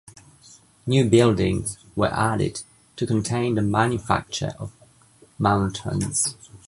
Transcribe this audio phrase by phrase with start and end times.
[0.87, 2.63] New buildings were added
[2.95, 4.71] to contain the manufacture of
[5.37, 6.35] munitions.